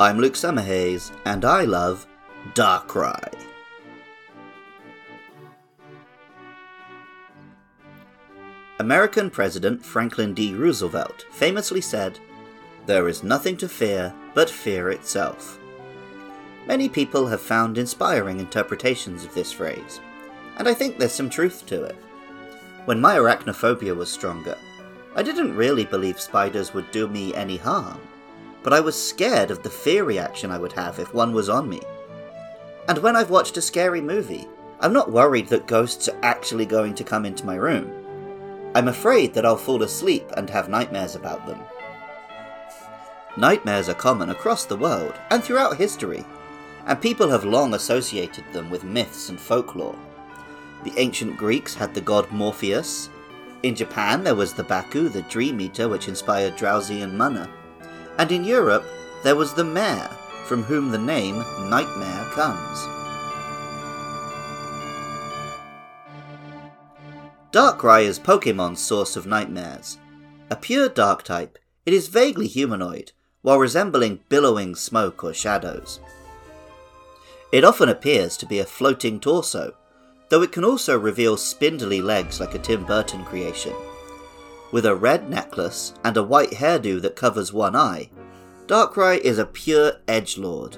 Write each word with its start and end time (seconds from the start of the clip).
I'm 0.00 0.18
Luke 0.18 0.34
Summerhayes, 0.34 1.10
and 1.24 1.44
I 1.44 1.64
love 1.64 2.06
Darkrai. 2.54 3.34
American 8.78 9.28
President 9.28 9.84
Franklin 9.84 10.34
D. 10.34 10.54
Roosevelt 10.54 11.26
famously 11.32 11.80
said, 11.80 12.20
There 12.86 13.08
is 13.08 13.24
nothing 13.24 13.56
to 13.56 13.68
fear 13.68 14.14
but 14.34 14.48
fear 14.48 14.90
itself. 14.92 15.58
Many 16.68 16.88
people 16.88 17.26
have 17.26 17.40
found 17.40 17.76
inspiring 17.76 18.38
interpretations 18.38 19.24
of 19.24 19.34
this 19.34 19.50
phrase, 19.50 19.98
and 20.58 20.68
I 20.68 20.74
think 20.74 20.98
there's 20.98 21.10
some 21.10 21.28
truth 21.28 21.66
to 21.66 21.82
it. 21.82 21.96
When 22.84 23.00
my 23.00 23.16
arachnophobia 23.16 23.96
was 23.96 24.12
stronger, 24.12 24.56
I 25.16 25.24
didn't 25.24 25.56
really 25.56 25.84
believe 25.84 26.20
spiders 26.20 26.72
would 26.72 26.88
do 26.92 27.08
me 27.08 27.34
any 27.34 27.56
harm, 27.56 27.98
but 28.68 28.76
I 28.76 28.80
was 28.80 29.02
scared 29.02 29.50
of 29.50 29.62
the 29.62 29.70
fear 29.70 30.04
reaction 30.04 30.50
I 30.50 30.58
would 30.58 30.74
have 30.74 30.98
if 30.98 31.14
one 31.14 31.32
was 31.32 31.48
on 31.48 31.70
me. 31.70 31.80
And 32.86 32.98
when 32.98 33.16
I've 33.16 33.30
watched 33.30 33.56
a 33.56 33.62
scary 33.62 34.02
movie, 34.02 34.46
I'm 34.80 34.92
not 34.92 35.10
worried 35.10 35.48
that 35.48 35.66
ghosts 35.66 36.06
are 36.06 36.18
actually 36.22 36.66
going 36.66 36.94
to 36.96 37.02
come 37.02 37.24
into 37.24 37.46
my 37.46 37.54
room. 37.54 37.90
I'm 38.74 38.88
afraid 38.88 39.32
that 39.32 39.46
I'll 39.46 39.56
fall 39.56 39.82
asleep 39.82 40.30
and 40.36 40.50
have 40.50 40.68
nightmares 40.68 41.14
about 41.14 41.46
them. 41.46 41.58
Nightmares 43.38 43.88
are 43.88 43.94
common 43.94 44.28
across 44.28 44.66
the 44.66 44.76
world 44.76 45.14
and 45.30 45.42
throughout 45.42 45.78
history, 45.78 46.26
and 46.84 47.00
people 47.00 47.30
have 47.30 47.46
long 47.46 47.72
associated 47.72 48.44
them 48.52 48.68
with 48.68 48.84
myths 48.84 49.30
and 49.30 49.40
folklore. 49.40 49.98
The 50.84 50.92
ancient 50.98 51.38
Greeks 51.38 51.74
had 51.74 51.94
the 51.94 52.02
god 52.02 52.30
Morpheus. 52.30 53.08
In 53.62 53.74
Japan, 53.74 54.24
there 54.24 54.34
was 54.34 54.52
the 54.52 54.62
Baku, 54.62 55.08
the 55.08 55.22
dream 55.22 55.58
eater, 55.58 55.88
which 55.88 56.08
inspired 56.08 56.58
Drowzee 56.58 57.02
and 57.02 57.16
Munna. 57.16 57.48
And 58.18 58.32
in 58.32 58.44
Europe, 58.44 58.84
there 59.22 59.36
was 59.36 59.54
the 59.54 59.64
mare, 59.64 60.10
from 60.46 60.64
whom 60.64 60.90
the 60.90 60.98
name 60.98 61.38
Nightmare 61.70 62.24
comes. 62.32 62.86
Darkrai 67.52 68.04
is 68.04 68.18
Pokemon's 68.18 68.80
source 68.80 69.16
of 69.16 69.26
nightmares. 69.26 69.98
A 70.50 70.56
pure 70.56 70.88
dark 70.88 71.22
type, 71.22 71.58
it 71.86 71.94
is 71.94 72.08
vaguely 72.08 72.46
humanoid, 72.46 73.12
while 73.42 73.58
resembling 73.58 74.20
billowing 74.28 74.74
smoke 74.74 75.24
or 75.24 75.32
shadows. 75.32 76.00
It 77.50 77.64
often 77.64 77.88
appears 77.88 78.36
to 78.38 78.46
be 78.46 78.58
a 78.58 78.66
floating 78.66 79.20
torso, 79.20 79.74
though 80.28 80.42
it 80.42 80.52
can 80.52 80.64
also 80.64 80.98
reveal 80.98 81.36
spindly 81.36 82.02
legs 82.02 82.40
like 82.40 82.54
a 82.54 82.58
Tim 82.58 82.84
Burton 82.84 83.24
creation. 83.24 83.72
With 84.70 84.84
a 84.84 84.94
red 84.94 85.30
necklace 85.30 85.94
and 86.04 86.16
a 86.16 86.22
white 86.22 86.50
hairdo 86.50 87.00
that 87.00 87.16
covers 87.16 87.52
one 87.52 87.74
eye, 87.74 88.10
Darkrai 88.66 89.18
is 89.18 89.38
a 89.38 89.46
pure 89.46 89.94
edge 90.06 90.36
lord. 90.36 90.76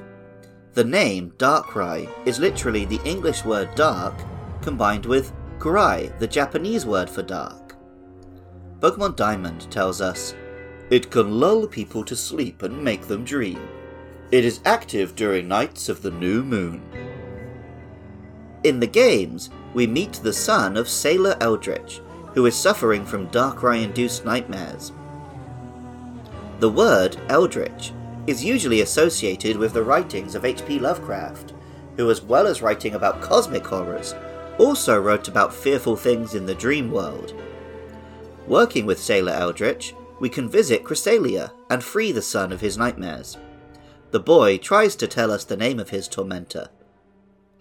The 0.74 0.84
name 0.84 1.32
Darkrai 1.38 2.08
is 2.24 2.38
literally 2.38 2.84
the 2.84 3.00
English 3.04 3.44
word 3.44 3.74
dark 3.74 4.14
combined 4.62 5.06
with 5.06 5.32
Kurai, 5.58 6.16
the 6.20 6.28
Japanese 6.28 6.86
word 6.86 7.10
for 7.10 7.22
dark. 7.22 7.74
Pokemon 8.78 9.16
Diamond 9.16 9.68
tells 9.72 10.00
us 10.00 10.34
it 10.88 11.10
can 11.10 11.40
lull 11.40 11.66
people 11.66 12.04
to 12.04 12.14
sleep 12.14 12.62
and 12.62 12.82
make 12.82 13.08
them 13.08 13.24
dream. 13.24 13.60
It 14.30 14.44
is 14.44 14.60
active 14.64 15.16
during 15.16 15.48
nights 15.48 15.88
of 15.88 16.02
the 16.02 16.12
new 16.12 16.44
moon. 16.44 16.80
In 18.62 18.78
the 18.78 18.86
games, 18.86 19.50
we 19.74 19.86
meet 19.86 20.12
the 20.12 20.32
son 20.32 20.76
of 20.76 20.88
Sailor 20.88 21.36
Eldritch, 21.40 22.00
who 22.34 22.46
is 22.46 22.56
suffering 22.56 23.04
from 23.04 23.28
Darkrai 23.28 23.82
induced 23.82 24.24
nightmares. 24.24 24.92
The 26.60 26.70
word 26.70 27.16
Eldritch 27.28 27.92
is 28.26 28.44
usually 28.44 28.82
associated 28.82 29.56
with 29.56 29.72
the 29.72 29.82
writings 29.82 30.34
of 30.34 30.44
H.P. 30.44 30.78
Lovecraft, 30.78 31.54
who, 31.96 32.10
as 32.10 32.22
well 32.22 32.46
as 32.46 32.62
writing 32.62 32.94
about 32.94 33.20
cosmic 33.20 33.66
horrors, 33.66 34.14
also 34.58 35.00
wrote 35.00 35.26
about 35.26 35.54
fearful 35.54 35.96
things 35.96 36.34
in 36.34 36.46
the 36.46 36.54
dream 36.54 36.90
world. 36.90 37.34
Working 38.46 38.84
with 38.84 39.00
Sailor 39.00 39.32
Eldritch, 39.32 39.94
we 40.20 40.28
can 40.28 40.48
visit 40.48 40.84
Cresselia 40.84 41.50
and 41.70 41.82
free 41.82 42.12
the 42.12 42.22
son 42.22 42.52
of 42.52 42.60
his 42.60 42.76
nightmares. 42.76 43.38
The 44.10 44.20
boy 44.20 44.58
tries 44.58 44.96
to 44.96 45.06
tell 45.06 45.30
us 45.30 45.44
the 45.44 45.56
name 45.56 45.80
of 45.80 45.90
his 45.90 46.08
tormentor. 46.08 46.68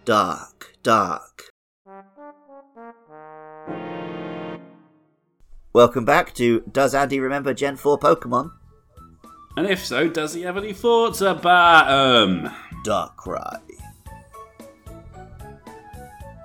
Dark, 0.03 0.75
dark. 0.83 1.28
Welcome 5.73 6.03
back 6.05 6.33
to 6.35 6.61
Does 6.71 6.95
Andy 6.95 7.19
Remember 7.19 7.53
Gen 7.53 7.75
4 7.75 7.99
Pokemon? 7.99 8.51
And 9.55 9.67
if 9.67 9.85
so, 9.85 10.07
does 10.07 10.33
he 10.33 10.41
have 10.43 10.57
any 10.57 10.73
thoughts 10.73 11.21
about 11.21 11.87
them? 11.87 12.49
Darkrai. 12.85 13.59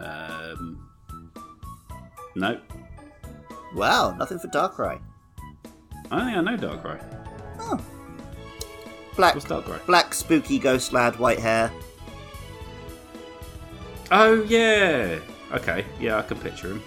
Um, 0.05 0.89
no. 2.35 2.61
Wow, 3.75 4.15
nothing 4.19 4.39
for 4.39 4.49
Darkrai. 4.49 5.01
I 6.11 6.17
don't 6.19 6.27
think 6.27 6.37
I 6.37 6.41
know 6.41 6.56
Darkrai. 6.56 7.03
Oh. 7.61 7.81
Black, 9.17 9.35
What's 9.35 9.47
Darkrai? 9.47 9.85
black 9.87 10.12
spooky 10.12 10.59
ghost 10.59 10.93
lad, 10.93 11.17
white 11.19 11.39
hair. 11.39 11.71
Oh 14.11 14.43
yeah. 14.45 15.19
Okay. 15.53 15.85
Yeah, 16.01 16.19
I 16.19 16.23
can 16.23 16.39
picture 16.39 16.69
him. 16.73 16.83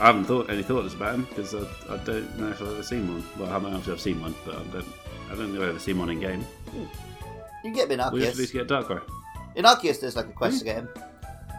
I 0.00 0.06
haven't 0.06 0.24
thought 0.24 0.48
any 0.48 0.62
thoughts 0.62 0.94
about 0.94 1.14
him 1.14 1.24
because 1.24 1.54
I, 1.54 1.66
I 1.90 1.96
don't 1.98 2.38
know 2.38 2.48
if 2.48 2.62
I've 2.62 2.68
ever 2.68 2.82
seen 2.82 3.12
one. 3.12 3.24
Well, 3.38 3.48
I 3.50 3.58
don't 3.58 3.72
know 3.72 3.78
if 3.78 3.88
I've 3.88 4.00
seen 4.00 4.20
one, 4.20 4.34
but 4.44 4.54
I 4.54 4.62
don't. 4.64 4.86
I 5.30 5.34
don't 5.34 5.46
think 5.50 5.56
I've 5.56 5.68
ever 5.70 5.78
seen 5.78 5.98
one 5.98 6.10
in 6.10 6.20
game. 6.20 6.40
Hmm. 6.40 6.84
You 7.64 7.74
get 7.74 7.90
in 7.90 7.98
We 8.12 8.22
have 8.24 8.32
to 8.32 8.36
do 8.36 8.44
Arceus. 8.44 8.46
to 8.46 8.52
get 8.52 8.68
Darkrai. 8.68 9.02
In 9.56 9.64
Arceus, 9.64 10.00
there's 10.00 10.16
like 10.16 10.28
a 10.28 10.32
quest 10.32 10.60
to 10.60 10.64
hmm? 10.64 10.66
get 10.66 10.76
him. 10.76 10.88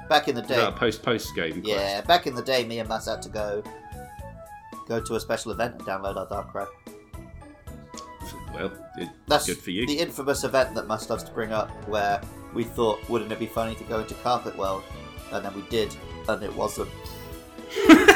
Back 0.08 0.28
in 0.28 0.36
the 0.36 0.42
day, 0.42 0.66
a 0.66 0.72
post 0.72 1.04
post 1.04 1.36
game? 1.36 1.62
yeah, 1.64 2.02
back 2.02 2.26
in 2.26 2.34
the 2.34 2.42
day, 2.42 2.66
me 2.66 2.80
and 2.80 2.90
Mass 2.90 3.08
had 3.08 3.22
to 3.22 3.30
go 3.30 3.62
go 4.88 5.00
to 5.00 5.16
a 5.16 5.20
special 5.20 5.52
event 5.52 5.76
and 5.76 5.84
download 5.84 6.16
our 6.18 6.26
Darkrai. 6.26 6.52
quest? 6.52 6.72
Well, 8.54 8.72
it, 8.98 9.10
That's 9.28 9.46
good 9.46 9.58
for 9.58 9.70
you. 9.70 9.86
the 9.86 10.00
infamous 10.00 10.44
event 10.44 10.74
that 10.76 10.88
Must 10.88 11.10
loves 11.10 11.24
to 11.24 11.32
bring 11.32 11.52
up, 11.52 11.70
where 11.88 12.20
we 12.54 12.64
thought, 12.64 13.08
wouldn't 13.08 13.32
it 13.32 13.40
be 13.40 13.46
funny 13.46 13.76
to 13.76 13.84
go 13.84 14.00
into 14.00 14.16
Carpet 14.16 14.58
World, 14.58 14.84
and 15.32 15.46
then 15.46 15.54
we 15.54 15.62
did, 15.70 15.96
and 16.28 16.42
it 16.42 16.54
wasn't. 16.56 16.90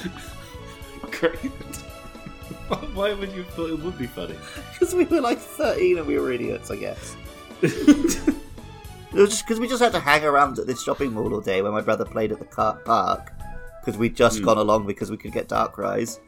Great. 1.10 1.34
Why 2.94 3.12
would 3.14 3.32
you 3.32 3.42
thought 3.44 3.70
it 3.70 3.78
would 3.80 3.98
be 3.98 4.06
funny? 4.06 4.36
Because 4.72 4.94
we 4.94 5.04
were 5.04 5.20
like 5.20 5.38
13 5.38 5.98
and 5.98 6.06
we 6.06 6.18
were 6.18 6.30
idiots, 6.32 6.70
I 6.70 6.76
guess. 6.76 7.16
It 9.12 9.16
was 9.18 9.30
just 9.30 9.44
because 9.44 9.58
we 9.58 9.66
just 9.66 9.82
had 9.82 9.90
to 9.90 9.98
hang 9.98 10.22
around 10.22 10.60
at 10.60 10.68
this 10.68 10.84
shopping 10.84 11.12
mall 11.12 11.34
all 11.34 11.40
day 11.40 11.62
when 11.62 11.72
my 11.72 11.80
brother 11.80 12.04
played 12.04 12.30
at 12.30 12.38
the 12.38 12.44
car 12.44 12.76
park. 12.84 13.32
Because 13.80 13.98
we'd 13.98 14.14
just 14.14 14.38
Hmm. 14.38 14.44
gone 14.44 14.58
along 14.58 14.86
because 14.86 15.10
we 15.10 15.16
could 15.16 15.32
get 15.32 15.48
Darkrai's. 15.48 16.20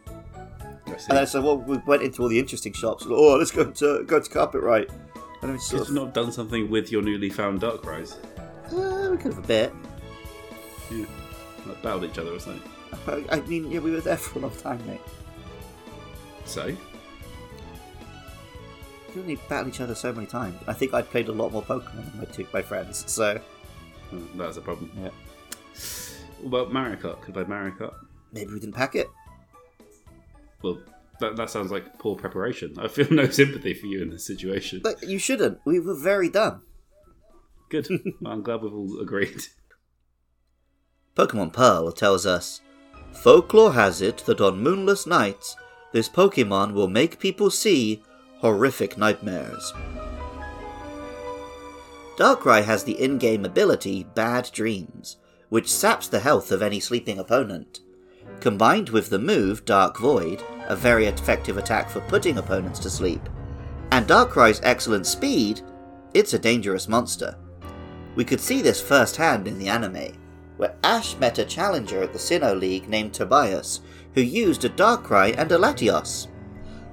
I 0.89 0.97
see. 0.97 1.07
And 1.11 1.19
then 1.19 1.27
so 1.29 1.41
well, 1.43 1.59
we 1.59 1.77
went 1.87 2.03
into 2.03 2.23
all 2.23 2.29
the 2.29 2.41
interesting 2.41 2.73
shops. 2.73 3.05
Like, 3.07 3.17
oh, 3.17 3.37
let's 3.37 3.53
go 3.53 3.71
to 3.71 4.03
go 4.05 4.19
to 4.19 4.29
Carpet 4.29 4.63
Right. 4.63 4.89
And 4.91 4.97
then 5.43 5.53
we 5.53 5.59
sort 5.59 5.83
Could 5.83 5.91
of, 5.91 5.95
you 5.97 6.05
not 6.07 6.13
done 6.13 6.33
something 6.33 6.69
with 6.69 6.91
your 6.91 7.03
newly 7.03 7.31
found 7.31 7.61
Darkrais? 7.61 8.17
uh, 8.73 9.11
we 9.13 9.17
could 9.17 9.33
have 9.33 9.45
a 9.45 9.47
bit. 9.47 9.73
Yeah. 10.91 11.05
Like 11.67 11.81
battled 11.83 12.03
each 12.03 12.19
other 12.19 12.33
or 12.35 12.41
something. 12.41 12.69
I 13.07 13.25
I 13.31 13.41
mean, 13.41 13.71
yeah, 13.71 13.81
we 13.81 13.91
were 13.91 14.01
there 14.01 14.17
for 14.17 14.39
a 14.39 14.43
long 14.43 14.57
time, 14.57 14.85
mate. 14.87 15.01
So? 16.45 16.75
We 19.15 19.21
only 19.21 19.37
battled 19.49 19.75
each 19.75 19.81
other 19.81 19.95
so 19.95 20.13
many 20.13 20.27
times. 20.27 20.57
I 20.67 20.73
think 20.73 20.95
I'd 20.95 21.11
played 21.11 21.29
a 21.29 21.33
lot 21.33 21.53
more 21.53 21.63
Pokemon 21.63 22.11
than 22.11 22.19
my 22.19 22.25
two 22.27 22.47
my 22.53 22.63
friends. 22.63 23.05
So 23.11 23.41
Hmm, 24.11 24.39
That's 24.39 24.57
a 24.57 24.61
problem. 24.61 24.91
yeah, 24.99 25.11
about 26.47 26.73
Mario 26.73 26.97
Kart? 26.97 27.21
Could 27.23 27.31
I 27.37 27.45
play 27.45 27.49
Mario 27.49 27.75
Kart? 27.75 27.95
maybe 28.33 28.53
we 28.53 28.61
didn't 28.61 28.75
pack 28.75 28.95
it. 28.95 29.09
Well, 30.63 30.79
that, 31.21 31.37
that 31.37 31.51
sounds 31.51 31.71
like 31.71 31.99
poor 31.99 32.17
preparation. 32.17 32.75
I 32.79 32.89
feel 32.89 33.07
no 33.11 33.27
sympathy 33.29 33.75
for 33.75 33.87
you 33.87 34.01
in 34.03 34.11
this 34.11 34.25
situation. 34.27 34.81
But 34.83 35.03
you 35.03 35.19
shouldn't. 35.19 35.61
We 35.67 35.79
were 35.81 35.95
very 35.95 36.29
dumb. 36.31 36.63
Good. 37.71 37.89
Well, 38.21 38.33
I'm 38.33 38.43
glad 38.43 38.63
we've 38.63 38.73
all 38.73 38.99
agreed. 39.01 39.45
Pokemon 41.17 41.53
Pearl 41.53 41.93
tells 41.93 42.25
us 42.27 42.61
Folklore 43.13 43.73
has 43.73 44.01
it 44.01 44.19
that 44.27 44.41
on 44.41 44.63
moonless 44.63 45.07
nights, 45.07 45.57
this 45.93 46.09
Pokemon 46.09 46.73
will 46.73 46.89
make 46.89 47.19
people 47.19 47.51
see 47.51 48.03
horrific 48.39 48.99
nightmares. 48.99 49.73
Darkrai 52.17 52.65
has 52.65 52.85
the 52.85 53.01
in 53.01 53.19
game 53.19 53.45
ability 53.45 54.05
Bad 54.15 54.51
Dreams, 54.53 55.17
which 55.49 55.71
saps 55.71 56.09
the 56.09 56.21
health 56.21 56.51
of 56.51 56.63
any 56.63 56.81
sleeping 56.81 57.19
opponent. 57.19 57.81
Combined 58.41 58.89
with 58.89 59.11
the 59.11 59.19
move 59.19 59.65
Dark 59.65 59.99
Void, 59.99 60.43
a 60.67 60.77
very 60.77 61.07
effective 61.07 61.57
attack 61.57 61.91
for 61.91 62.01
putting 62.01 62.39
opponents 62.39 62.79
to 62.81 62.91
sleep, 62.91 63.29
and 63.91 64.07
Darkrai's 64.07 64.61
excellent 64.63 65.07
speed, 65.07 65.61
it's 66.15 66.35
a 66.35 66.39
dangerous 66.39 66.89
monster. 66.89 67.37
We 68.15 68.25
could 68.25 68.41
see 68.41 68.63
this 68.63 68.81
firsthand 68.81 69.47
in 69.47 69.59
the 69.59 69.69
anime, 69.69 70.13
where 70.57 70.75
Ash 70.85 71.17
met 71.17 71.39
a 71.39 71.45
challenger 71.45 72.03
at 72.03 72.13
the 72.13 72.19
Sinnoh 72.19 72.59
League 72.59 72.89
named 72.89 73.15
Tobias, 73.15 73.81
who 74.15 74.21
used 74.21 74.65
a 74.65 74.69
Darkrai 74.69 75.35
and 75.37 75.51
a 75.53 75.59
Latios. 75.59 76.29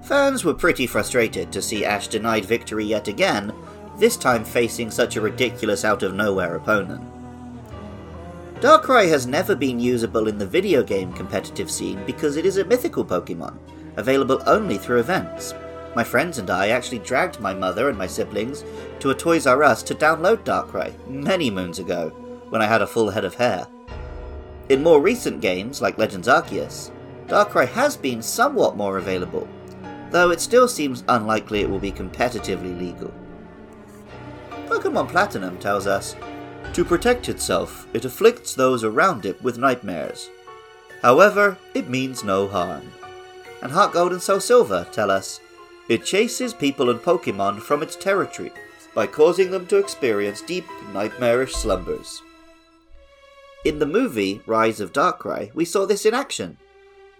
Fans 0.03 0.43
were 0.43 0.53
pretty 0.53 0.87
frustrated 0.87 1.51
to 1.51 1.61
see 1.61 1.85
Ash 1.85 2.07
denied 2.07 2.45
victory 2.45 2.85
yet 2.85 3.07
again, 3.07 3.53
this 3.97 4.15
time 4.15 4.45
facing 4.45 4.89
such 4.89 5.17
a 5.17 5.21
ridiculous 5.21 5.83
out 5.83 6.03
of 6.03 6.13
nowhere 6.13 6.55
opponent. 6.55 7.03
Darkrai 8.61 9.07
has 9.09 9.27
never 9.27 9.55
been 9.55 9.79
usable 9.79 10.27
in 10.27 10.37
the 10.37 10.45
video 10.45 10.83
game 10.83 11.13
competitive 11.13 11.71
scene 11.71 12.03
because 12.05 12.35
it 12.35 12.45
is 12.45 12.57
a 12.57 12.65
mythical 12.65 13.05
Pokemon, 13.05 13.57
available 13.95 14.41
only 14.47 14.77
through 14.77 14.99
events. 14.99 15.53
My 15.95 16.03
friends 16.03 16.37
and 16.37 16.49
I 16.49 16.69
actually 16.69 16.99
dragged 16.99 17.39
my 17.39 17.53
mother 17.53 17.89
and 17.89 17.97
my 17.97 18.07
siblings 18.07 18.63
to 18.99 19.11
a 19.11 19.15
Toys 19.15 19.47
R 19.47 19.63
Us 19.63 19.81
to 19.83 19.95
download 19.95 20.43
Darkrai 20.43 20.93
many 21.07 21.49
moons 21.49 21.79
ago, 21.79 22.11
when 22.49 22.61
I 22.61 22.67
had 22.67 22.81
a 22.81 22.87
full 22.87 23.09
head 23.09 23.25
of 23.25 23.35
hair. 23.35 23.67
In 24.69 24.83
more 24.83 25.01
recent 25.01 25.41
games, 25.41 25.81
like 25.81 25.97
Legends 25.97 26.27
Arceus, 26.27 26.91
Darkrai 27.27 27.67
has 27.67 27.97
been 27.97 28.21
somewhat 28.21 28.77
more 28.77 28.97
available, 28.97 29.47
though 30.11 30.31
it 30.31 30.41
still 30.41 30.67
seems 30.67 31.03
unlikely 31.07 31.61
it 31.61 31.69
will 31.69 31.79
be 31.79 31.91
competitively 31.91 32.77
legal. 32.77 33.13
Pokemon 34.67 35.09
Platinum 35.09 35.57
tells 35.57 35.87
us 35.87 36.15
to 36.73 36.85
protect 36.85 37.29
itself, 37.29 37.87
it 37.93 38.05
afflicts 38.05 38.53
those 38.53 38.83
around 38.83 39.25
it 39.25 39.41
with 39.41 39.57
nightmares. 39.57 40.29
However, 41.01 41.57
it 41.73 41.89
means 41.89 42.23
no 42.23 42.47
harm. 42.47 42.91
And 43.61 43.71
Heart 43.71 43.93
Gold 43.93 44.11
and 44.11 44.21
Soul 44.21 44.39
Silver 44.39 44.87
tell 44.91 45.09
us 45.09 45.39
it 45.89 46.05
chases 46.05 46.53
people 46.53 46.89
and 46.89 46.99
Pokemon 46.99 47.61
from 47.61 47.81
its 47.81 47.95
territory 47.95 48.51
by 48.93 49.07
causing 49.07 49.49
them 49.49 49.65
to 49.67 49.77
experience 49.77 50.41
deep, 50.41 50.65
nightmarish 50.93 51.55
slumbers. 51.55 52.21
In 53.65 53.79
the 53.79 53.85
movie 53.85 54.41
Rise 54.45 54.79
of 54.79 54.93
Darkrai, 54.93 55.53
we 55.53 55.65
saw 55.65 55.85
this 55.85 56.05
in 56.05 56.13
action. 56.13 56.57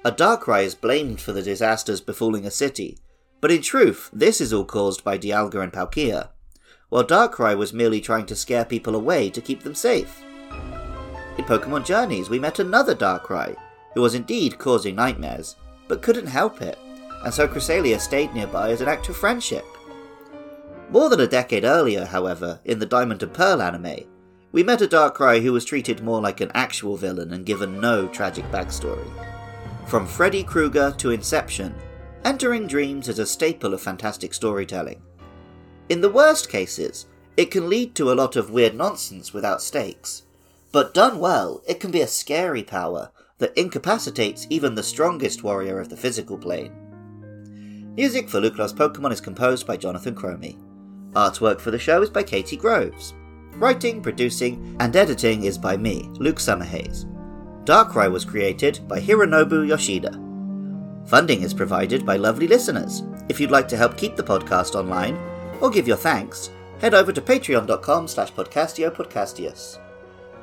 A 0.06 0.12
Darkrai 0.12 0.63
is 0.63 0.75
blamed 0.75 1.19
for 1.19 1.33
the 1.33 1.41
disasters 1.41 2.01
befalling 2.01 2.45
a 2.45 2.51
city, 2.51 2.97
but 3.41 3.51
in 3.51 3.62
truth, 3.62 4.09
this 4.13 4.39
is 4.39 4.53
all 4.53 4.65
caused 4.65 5.03
by 5.03 5.18
Dialga 5.18 5.62
and 5.62 5.74
Palkia, 5.74 6.30
while 6.89 7.03
Darkrai 7.03 7.57
was 7.57 7.74
merely 7.74 8.00
trying 8.00 8.25
to 8.27 8.36
scare 8.36 8.65
people 8.65 8.95
away 8.95 9.30
to 9.30 9.41
keep 9.41 9.63
them 9.63 9.75
safe. 9.75 10.21
In 11.38 11.45
Pokemon 11.45 11.86
Journeys, 11.86 12.30
we 12.30 12.39
met 12.39 12.59
another 12.59 12.95
Darkrai, 12.95 13.56
who 13.94 14.01
was 14.01 14.15
indeed 14.15 14.57
causing 14.57 14.95
nightmares, 14.95 15.56
but 15.88 16.01
couldn't 16.01 16.27
help 16.27 16.62
it 16.62 16.77
and 17.24 17.33
so 17.33 17.47
Cresselia 17.47 18.00
stayed 18.00 18.33
nearby 18.33 18.71
as 18.71 18.81
an 18.81 18.88
act 18.88 19.09
of 19.09 19.18
friendship. 19.18 19.65
More 20.89 21.09
than 21.09 21.19
a 21.19 21.27
decade 21.27 21.65
earlier, 21.65 22.06
however, 22.06 22.59
in 22.65 22.80
the 22.80 22.86
Diamond 22.86 23.21
and 23.21 23.33
Pearl 23.33 23.62
anime, 23.62 24.06
we 24.51 24.63
met 24.63 24.81
a 24.81 24.88
Darkrai 24.88 25.42
who 25.42 25.54
was 25.54 25.66
treated 25.66 26.01
more 26.01 26.22
like 26.22 26.42
an 26.42 26.51
actual 26.54 26.98
villain 26.98 27.34
and 27.34 27.46
given 27.46 27.80
no 27.80 28.07
tragic 28.07 28.46
backstory. 28.46 29.07
From 29.88 30.07
Freddy 30.07 30.44
Krueger 30.44 30.92
to 30.98 31.12
Inception, 31.12 31.75
entering 32.24 32.68
dreams 32.68 33.07
is 33.07 33.19
a 33.19 33.25
staple 33.25 33.74
of 33.74 33.81
fantastic 33.81 34.34
storytelling. 34.34 35.01
In 35.90 36.01
the 36.01 36.10
worst 36.10 36.50
cases, 36.50 37.06
it 37.38 37.51
can 37.51 37.69
lead 37.69 37.96
to 37.96 38.12
a 38.12 38.16
lot 38.16 38.36
of 38.36 38.50
weird 38.50 38.75
nonsense 38.75 39.34
without 39.34 39.62
stakes, 39.62 40.24
but 40.72 40.94
done 40.94 41.19
well, 41.19 41.62
it 41.68 41.80
can 41.80 41.92
be 41.92 42.01
a 42.01 42.07
scary 42.07 42.63
power 42.63 43.12
that 43.38 43.57
incapacitates 43.57 44.46
even 44.50 44.75
the 44.75 44.84
strongest 44.84 45.44
warrior 45.44 45.80
of 45.80 45.90
the 45.90 45.98
physical 45.98 46.38
plane. 46.38 46.74
Music 47.96 48.30
for 48.30 48.40
Loves 48.42 48.74
Pokemon 48.74 49.12
is 49.12 49.22
composed 49.22 49.66
by 49.66 49.78
Jonathan 49.78 50.16
Cromie. 50.16 50.57
Artwork 51.13 51.60
for 51.60 51.72
the 51.72 51.80
show 51.80 52.01
is 52.01 52.10
by 52.10 52.22
Katie 52.24 52.57
Groves. 52.57 53.13
Writing, 53.59 54.01
producing, 54.01 54.77
and 54.79 54.95
editing 54.95 55.44
is 55.44 55.57
by 55.57 55.75
me, 55.75 56.09
Luke 56.13 56.38
Summerhayes. 56.38 57.03
Darkrai 57.65 58.09
was 58.09 58.23
created 58.23 58.88
by 58.88 59.01
Hironobu 59.01 59.67
Yoshida. 59.67 60.13
Funding 61.06 61.41
is 61.41 61.53
provided 61.53 62.06
by 62.06 62.15
lovely 62.15 62.47
listeners. 62.47 63.03
If 63.27 63.38
you'd 63.38 63.51
like 63.51 63.67
to 63.67 63.75
help 63.75 63.97
keep 63.97 64.15
the 64.15 64.23
podcast 64.23 64.75
online, 64.75 65.17
or 65.59 65.69
give 65.69 65.89
your 65.89 65.97
thanks, 65.97 66.51
head 66.79 66.94
over 66.94 67.11
to 67.11 67.19
patreon.com 67.19 68.07
slash 68.07 68.31
podcastio 68.31 69.77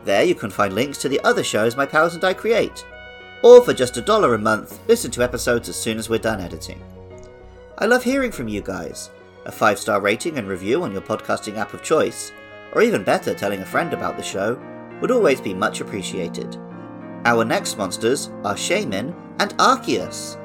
There 0.05 0.23
you 0.23 0.35
can 0.35 0.51
find 0.51 0.75
links 0.75 0.99
to 0.99 1.09
the 1.09 1.21
other 1.25 1.43
shows 1.43 1.75
my 1.75 1.87
pals 1.87 2.15
and 2.15 2.23
I 2.25 2.35
create. 2.35 2.85
Or 3.43 3.65
for 3.65 3.73
just 3.73 3.97
a 3.97 4.03
dollar 4.03 4.35
a 4.35 4.39
month, 4.39 4.79
listen 4.89 5.11
to 5.13 5.23
episodes 5.23 5.71
as 5.71 5.77
soon 5.77 5.97
as 5.97 6.11
we're 6.11 6.19
done 6.19 6.41
editing. 6.43 6.83
I 7.79 7.87
love 7.87 8.05
hearing 8.05 8.31
from 8.31 8.49
you 8.49 8.61
guys. 8.61 9.09
A 9.47 9.53
five 9.53 9.79
star 9.79 10.03
rating 10.03 10.37
and 10.37 10.47
review 10.47 10.83
on 10.83 10.93
your 10.93 11.01
podcasting 11.01 11.57
app 11.57 11.73
of 11.73 11.83
choice, 11.83 12.31
or 12.77 12.83
even 12.83 13.03
better, 13.03 13.35
telling 13.35 13.63
a 13.63 13.67
friend 13.67 13.93
about 13.93 14.17
the 14.17 14.23
show, 14.23 14.57
would 15.01 15.11
always 15.11 15.41
be 15.41 15.53
much 15.53 15.81
appreciated. 15.81 16.57
Our 17.25 17.45
next 17.45 17.77
monsters 17.77 18.29
are 18.45 18.55
Shaymin 18.55 19.13
and 19.41 19.59
Arceus. 19.59 20.41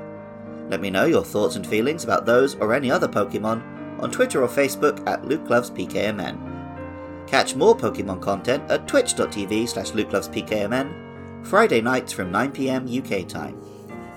Let 0.69 0.81
me 0.81 0.89
know 0.89 1.06
your 1.06 1.24
thoughts 1.24 1.57
and 1.57 1.68
feelings 1.68 2.04
about 2.04 2.25
those 2.25 2.56
or 2.56 2.74
any 2.74 2.89
other 2.89 3.07
Pokemon 3.07 3.62
on 4.01 4.10
Twitter 4.10 4.42
or 4.42 4.48
Facebook 4.48 5.07
at 5.07 5.22
LukeLovesPKMN. 5.24 7.28
Catch 7.28 7.56
more 7.56 7.78
Pokemon 7.78 8.22
content 8.22 8.63
at 8.72 8.88
twitch.tv 8.88 9.69
slash 9.69 9.92
LukeLovesPKMN, 9.92 11.45
Friday 11.45 11.81
nights 11.81 12.12
from 12.12 12.31
9pm 12.31 12.89
UK 12.98 13.27
time. 13.27 13.62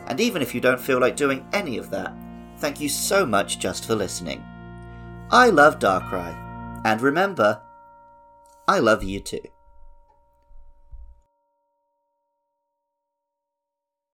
And 0.06 0.19
even 0.20 0.40
if 0.40 0.55
you 0.55 0.62
don't 0.62 0.81
feel 0.81 1.00
like 1.00 1.17
doing 1.17 1.46
any 1.52 1.76
of 1.76 1.90
that, 1.90 2.14
Thank 2.58 2.81
you 2.81 2.88
so 2.88 3.26
much 3.26 3.58
just 3.58 3.84
for 3.84 3.94
listening. 3.94 4.43
I 5.31 5.50
love 5.50 5.78
Darkrai, 5.78 6.34
and 6.84 7.00
remember, 7.00 7.60
I 8.66 8.78
love 8.78 9.02
you 9.02 9.20
too. 9.20 9.40